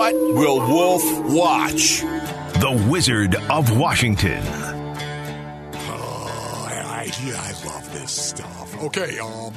[0.00, 2.00] What will Wolf watch?
[2.00, 4.42] The Wizard of Washington.
[5.74, 8.82] Oh, I, I love this stuff.
[8.82, 9.52] Okay, um,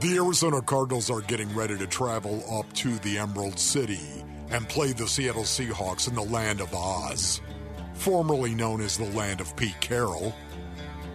[0.00, 4.00] the Arizona Cardinals are getting ready to travel up to the Emerald City
[4.48, 7.42] and play the Seattle Seahawks in the land of Oz,
[7.92, 10.34] formerly known as the land of Pete Carroll.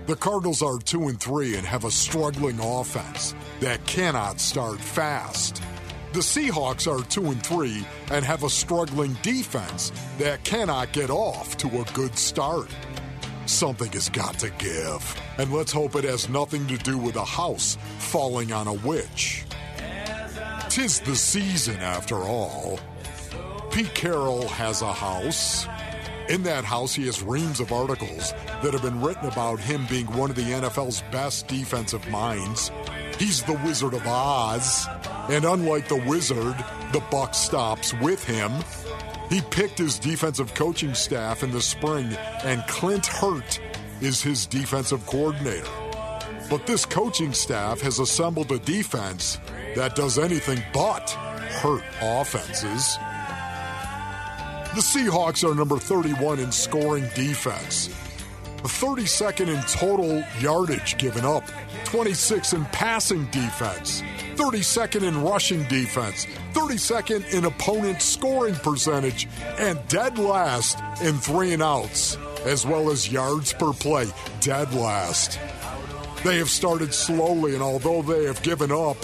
[0.05, 5.63] The Cardinals are 2 and 3 and have a struggling offense that cannot start fast.
[6.13, 11.57] The Seahawks are 2 and 3 and have a struggling defense that cannot get off
[11.57, 12.73] to a good start.
[13.45, 17.25] Something has got to give, and let's hope it has nothing to do with a
[17.25, 19.45] house falling on a witch.
[20.69, 22.79] Tis the season after all.
[23.71, 25.67] Pete Carroll has a house.
[26.29, 30.07] In that house, he has reams of articles that have been written about him being
[30.07, 32.71] one of the NFL's best defensive minds.
[33.17, 34.87] He's the Wizard of Oz,
[35.29, 36.55] and unlike the Wizard,
[36.93, 38.51] the buck stops with him.
[39.29, 43.59] He picked his defensive coaching staff in the spring, and Clint Hurtt
[44.01, 45.67] is his defensive coordinator.
[46.49, 49.39] But this coaching staff has assembled a defense
[49.75, 52.97] that does anything but hurt offenses.
[54.75, 57.89] The Seahawks are number 31 in scoring defense,
[58.67, 61.43] 32nd in total yardage given up,
[61.85, 64.01] 26 in passing defense,
[64.35, 71.63] 32nd in rushing defense, 32nd in opponent scoring percentage, and dead last in three and
[71.63, 74.07] outs, as well as yards per play,
[74.39, 75.39] dead last.
[76.23, 78.97] They have started slowly, and although they have given up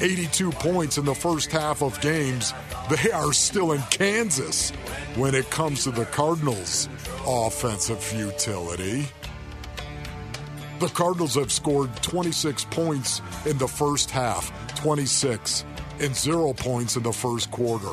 [0.00, 2.54] 82 points in the first half of games,
[2.88, 4.70] they are still in Kansas
[5.16, 6.88] when it comes to the Cardinals'
[7.26, 9.06] offensive futility.
[10.78, 15.64] The Cardinals have scored 26 points in the first half, 26,
[16.00, 17.92] and zero points in the first quarter.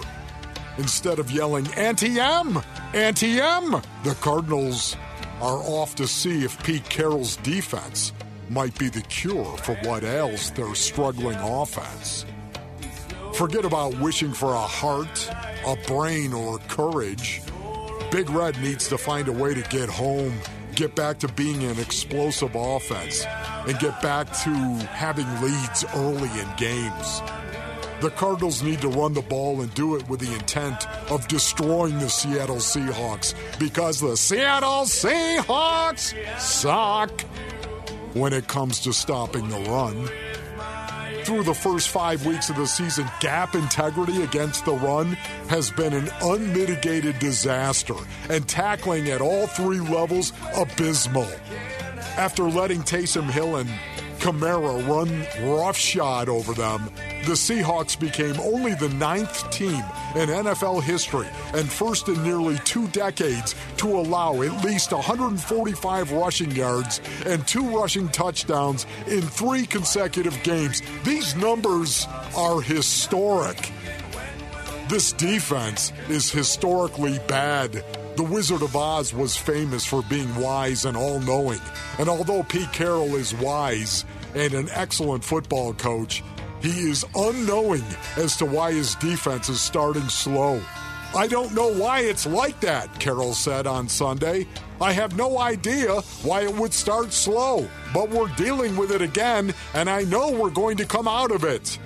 [0.78, 2.59] Instead of yelling, Auntie Em!
[2.94, 3.81] Auntie Em!
[4.03, 4.95] The Cardinals
[5.41, 8.13] are off to see if Pete Carroll's defense
[8.50, 12.25] might be the cure for what ails their struggling offense.
[13.34, 15.30] Forget about wishing for a heart,
[15.66, 17.41] a brain, or courage.
[18.12, 20.34] Big Red needs to find a way to get home,
[20.75, 23.25] get back to being an explosive offense,
[23.68, 24.50] and get back to
[24.91, 27.22] having leads early in games.
[28.00, 32.00] The Cardinals need to run the ball and do it with the intent of destroying
[32.00, 37.22] the Seattle Seahawks because the Seattle Seahawks suck
[38.13, 40.07] when it comes to stopping the run.
[41.27, 45.07] Through the first five weeks of the season, gap integrity against the run
[45.49, 47.95] has been an unmitigated disaster,
[48.29, 51.29] and tackling at all three levels abysmal.
[52.15, 53.69] After letting Taysom Hill and
[54.19, 56.89] Kamara run roughshod over them,
[57.27, 59.83] the Seahawks became only the ninth team
[60.15, 66.51] in NFL history and first in nearly two decades to allow at least 145 rushing
[66.51, 70.81] yards and two rushing touchdowns in three consecutive games.
[71.03, 72.07] These numbers
[72.38, 73.73] are historic.
[74.88, 77.83] This defense is historically bad.
[78.15, 81.59] The Wizard of Oz was famous for being wise and all knowing.
[81.99, 86.23] And although Pete Carroll is wise and an excellent football coach,
[86.62, 87.84] he is unknowing
[88.16, 90.62] as to why his defense is starting slow.
[91.16, 94.47] I don't know why it's like that, Carroll said on Sunday.
[94.81, 99.53] I have no idea why it would start slow, but we're dealing with it again,
[99.73, 101.79] and I know we're going to come out of it.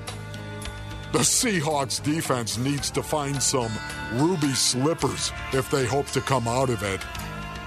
[1.12, 3.72] The Seahawks defense needs to find some
[4.14, 7.02] ruby slippers if they hope to come out of it.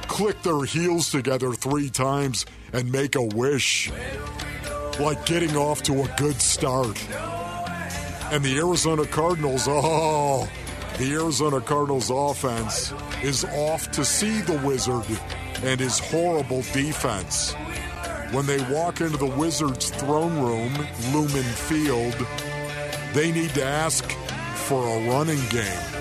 [0.08, 3.92] Click their heels together three times and make a wish
[5.00, 7.02] like getting off to a good start.
[8.32, 10.48] And the Arizona Cardinals, oh,
[10.98, 15.04] the Arizona Cardinals offense is off to see the Wizard
[15.62, 17.54] and his horrible defense.
[18.32, 20.72] When they walk into the Wizards' throne room,
[21.12, 22.14] Lumen Field,
[23.12, 24.04] they need to ask
[24.66, 25.94] for a running game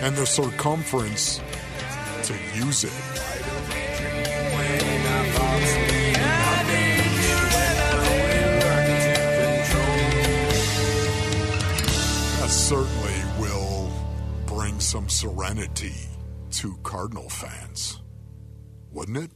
[0.00, 1.40] and the circumference
[2.24, 3.17] to use it.
[12.98, 13.90] Certainly will
[14.46, 15.94] bring some serenity
[16.50, 18.00] to Cardinal fans,
[18.90, 19.30] wouldn't it?